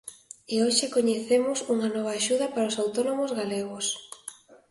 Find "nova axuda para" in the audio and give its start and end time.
1.95-2.69